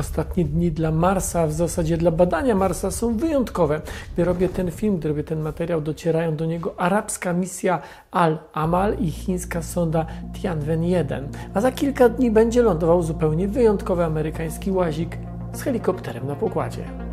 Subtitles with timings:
[0.00, 3.80] Ostatnie dni dla Marsa, w zasadzie dla badania Marsa są wyjątkowe.
[4.14, 9.10] Gdy robię ten film, gdy robię ten materiał, docierają do niego arabska misja Al-Amal i
[9.10, 11.22] chińska sonda Tianwen-1.
[11.54, 15.18] A za kilka dni będzie lądował zupełnie wyjątkowy amerykański łazik
[15.52, 17.09] z helikopterem na pokładzie.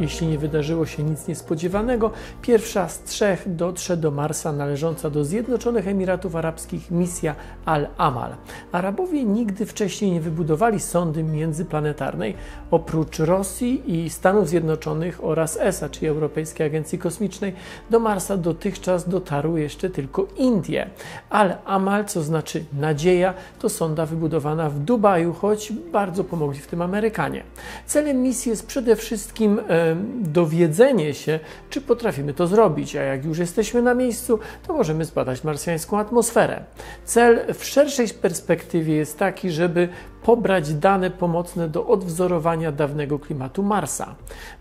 [0.00, 2.10] Jeśli nie wydarzyło się nic niespodziewanego,
[2.42, 7.34] pierwsza z trzech dotrze do Marsa należąca do Zjednoczonych Emiratów Arabskich misja
[7.64, 8.34] Al-Amal.
[8.72, 12.34] Arabowie nigdy wcześniej nie wybudowali sondy międzyplanetarnej.
[12.70, 17.52] Oprócz Rosji i Stanów Zjednoczonych oraz ESA, czyli Europejskiej Agencji Kosmicznej,
[17.90, 20.90] do Marsa dotychczas dotarły jeszcze tylko Indie.
[21.30, 27.42] Al-Amal, co znaczy nadzieja, to sonda wybudowana w Dubaju, choć bardzo pomogli w tym Amerykanie.
[27.86, 29.89] Celem misji jest przede wszystkim e,
[30.20, 31.38] dowiedzenie się,
[31.70, 36.64] czy potrafimy to zrobić, a jak już jesteśmy na miejscu, to możemy zbadać marsjańską atmosferę.
[37.04, 39.88] Cel w szerszej perspektywie jest taki, żeby
[40.22, 44.14] pobrać dane pomocne do odwzorowania dawnego klimatu Marsa.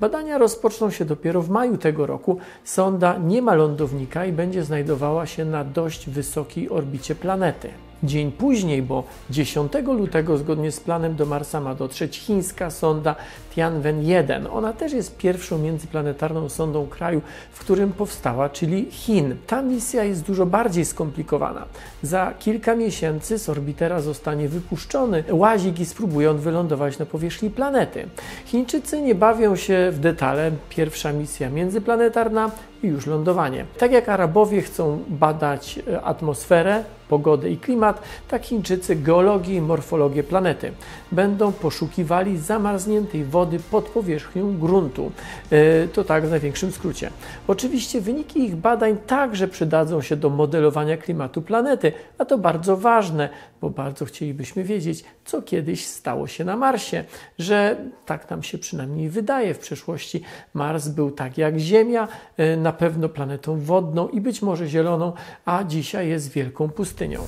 [0.00, 2.38] Badania rozpoczną się dopiero w maju tego roku.
[2.64, 7.68] Sonda nie ma lądownika i będzie znajdowała się na dość wysokiej orbicie planety.
[8.02, 13.14] Dzień później, bo 10 lutego zgodnie z planem do Marsa ma dotrzeć chińska sonda
[13.54, 14.46] Tianwen-1.
[14.52, 17.20] Ona też jest pierwszą międzyplanetarną sondą kraju,
[17.52, 19.36] w którym powstała, czyli Chin.
[19.46, 21.64] Ta misja jest dużo bardziej skomplikowana.
[22.02, 28.08] Za kilka miesięcy z orbitera zostanie wypuszczony łazik i spróbuje on wylądować na powierzchni planety.
[28.46, 30.50] Chińczycy nie bawią się w detale.
[30.70, 32.50] Pierwsza misja międzyplanetarna
[32.82, 33.64] i już lądowanie.
[33.78, 40.22] Tak jak Arabowie chcą badać e, atmosferę, pogodę i klimat, tak Chińczycy geologię i morfologię
[40.22, 40.72] planety.
[41.12, 45.12] Będą poszukiwali zamarzniętej wody pod powierzchnią gruntu.
[45.50, 47.10] E, to tak w największym skrócie.
[47.48, 53.28] Oczywiście wyniki ich badań także przydadzą się do modelowania klimatu planety, a to bardzo ważne,
[53.60, 57.04] bo bardzo chcielibyśmy wiedzieć, co kiedyś stało się na Marsie,
[57.38, 57.76] że
[58.06, 60.22] tak nam się przynajmniej wydaje w przeszłości.
[60.54, 65.12] Mars był tak jak Ziemia, e, na pewno planetą wodną i być może zieloną,
[65.44, 67.20] a dzisiaj jest wielką pustynią.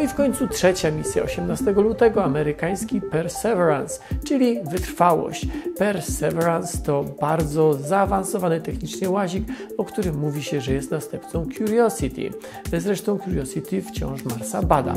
[0.00, 5.46] No i w końcu trzecia misja 18 lutego, amerykański Perseverance, czyli wytrwałość.
[5.78, 9.44] Perseverance to bardzo zaawansowany technicznie łazik,
[9.78, 12.30] o którym mówi się, że jest następcą Curiosity.
[12.78, 14.94] Zresztą Curiosity wciąż Marsa bada.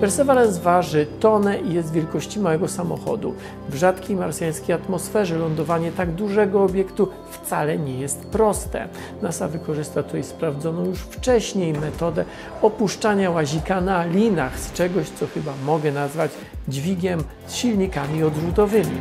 [0.00, 3.34] Perseverance waży tonę i jest wielkości małego samochodu.
[3.68, 8.88] W rzadkiej marsjańskiej atmosferze lądowanie tak dużego obiektu wcale nie jest proste.
[9.22, 12.24] NASA wykorzysta tutaj sprawdzoną już wcześniej metodę
[12.62, 16.30] opuszczania łazika na linach z czegoś, co chyba mogę nazwać
[16.68, 18.98] dźwigiem z silnikami odrzutowymi.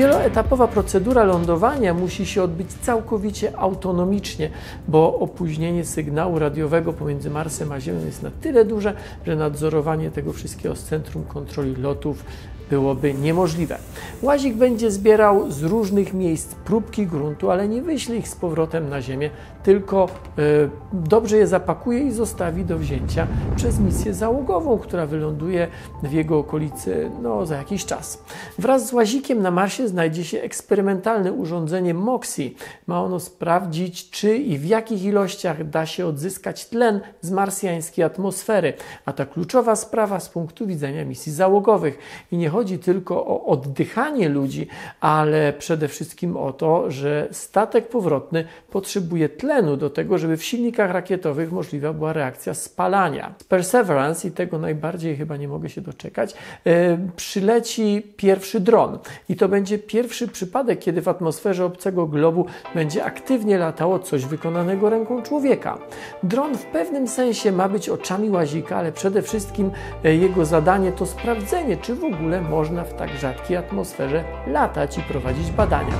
[0.00, 4.50] Wieloetapowa procedura lądowania musi się odbyć całkowicie autonomicznie,
[4.88, 8.94] bo opóźnienie sygnału radiowego pomiędzy Marsem a Ziemią jest na tyle duże,
[9.26, 12.24] że nadzorowanie tego wszystkiego z Centrum Kontroli Lotów
[12.70, 13.78] byłoby niemożliwe.
[14.22, 19.02] Łazik będzie zbierał z różnych miejsc próbki gruntu, ale nie wyśle ich z powrotem na
[19.02, 19.30] Ziemię,
[19.62, 20.08] tylko
[20.38, 23.26] y, dobrze je zapakuje i zostawi do wzięcia
[23.56, 25.68] przez misję załogową, która wyląduje
[26.02, 28.22] w jego okolicy no, za jakiś czas.
[28.58, 32.54] Wraz z łazikiem na Marsie znajdzie się eksperymentalne urządzenie MOXIE.
[32.86, 38.72] Ma ono sprawdzić, czy i w jakich ilościach da się odzyskać tlen z marsjańskiej atmosfery,
[39.04, 41.98] a ta kluczowa sprawa z punktu widzenia misji załogowych.
[42.32, 44.66] I nie chodzi tylko o oddychanie ludzi,
[45.00, 50.90] ale przede wszystkim o to, że statek powrotny potrzebuje tlenu do tego, żeby w silnikach
[50.90, 53.34] rakietowych możliwa była reakcja spalania.
[53.48, 56.34] Perseverance, i tego najbardziej chyba nie mogę się doczekać,
[56.64, 56.72] yy,
[57.16, 58.98] przyleci pierwszy dron.
[59.28, 64.90] I to będzie pierwszy przypadek, kiedy w atmosferze obcego globu będzie aktywnie latało coś wykonanego
[64.90, 65.78] ręką człowieka.
[66.22, 69.70] Dron w pewnym sensie ma być oczami łazika, ale przede wszystkim
[70.04, 75.02] e, jego zadanie to sprawdzenie, czy w ogóle można w tak rzadkiej atmosferze latać i
[75.02, 75.94] prowadzić badania.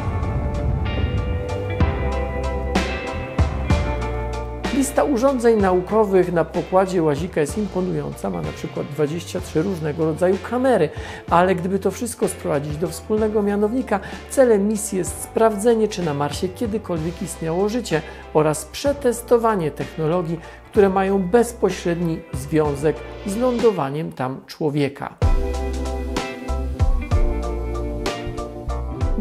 [4.75, 8.31] Lista urządzeń naukowych na pokładzie łazika jest imponująca.
[8.31, 10.88] Ma na przykład 23 różnego rodzaju kamery,
[11.31, 14.00] ale gdyby to wszystko sprowadzić do wspólnego mianownika,
[14.31, 18.03] celem misji jest sprawdzenie, czy na Marsie kiedykolwiek istniało życie
[18.35, 22.96] oraz przetestowanie technologii, które mają bezpośredni związek
[23.26, 25.14] z lądowaniem tam człowieka.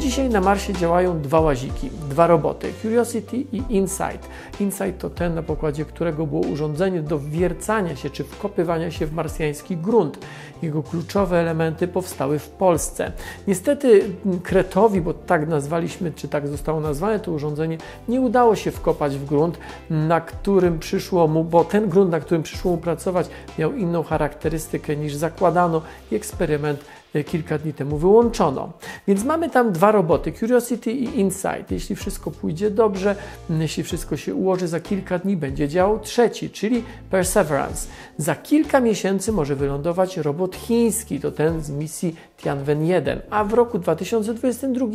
[0.10, 4.30] Dzisiaj na Marsie działają dwa łaziki, dwa roboty, Curiosity i InSight.
[4.60, 9.14] InSight to ten, na pokładzie którego było urządzenie do wiercania się czy wkopywania się w
[9.14, 10.20] marsjański grunt.
[10.62, 13.12] Jego kluczowe elementy powstały w Polsce.
[13.48, 14.02] Niestety
[14.44, 17.78] Kretowi, bo tak nazwaliśmy, czy tak zostało nazwane to urządzenie,
[18.08, 19.58] nie udało się wkopać w grunt,
[19.90, 23.30] na którym przyszło mu, bo ten grunt, na którym przyszło mu pracować,
[23.60, 26.86] miał inną charakterystykę niż zakładano i eksperyment
[27.26, 28.72] kilka dni temu wyłączono.
[29.08, 31.72] Więc mamy tam dwa roboty, Curiosity i Insight.
[31.72, 33.16] Jeśli wszystko pójdzie dobrze,
[33.50, 37.88] jeśli wszystko się ułoży, za kilka dni będzie działał trzeci, czyli Perseverance.
[38.18, 43.80] Za kilka miesięcy może wylądować robot chiński, to ten z misji Tianwen-1, a w roku
[43.80, 44.86] 2022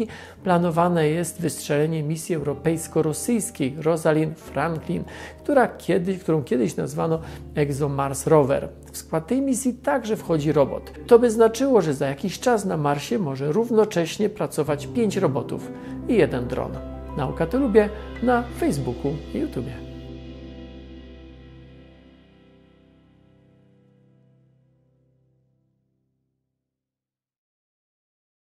[0.45, 5.05] planowane jest wystrzelenie misji europejsko-rosyjskiej Rosalind Franklin,
[5.43, 7.21] która kiedyś, którą kiedyś nazwano
[7.55, 8.69] ExoMars Rover.
[8.95, 10.93] W skład tej misji także wchodzi robot.
[11.07, 15.73] To by znaczyło, że za jakiś czas na Marsie może równocześnie pracować pięć robotów
[16.09, 16.73] i jeden dron.
[17.17, 17.89] Nauka to lubię
[18.23, 19.94] na Facebooku i YouTubie.